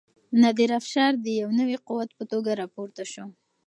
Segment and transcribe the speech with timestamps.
[0.41, 3.25] نادر افشار د یو نوي قوت په توګه راپورته شو.